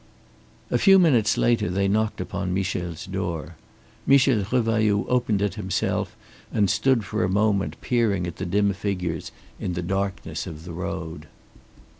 [0.71, 3.55] A few minutes later they knocked upon Michel's door.
[4.07, 6.15] Michel Revailloud opened it himself
[6.51, 10.73] and stood for a moment peering at the dim figures in the darkness of the
[10.73, 11.27] road.